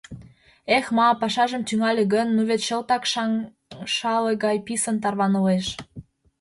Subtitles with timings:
[0.77, 5.67] Эх ма, пашажым тӱҥале гын, ну вет чылтак шыҥшале гай писын тарванылеш.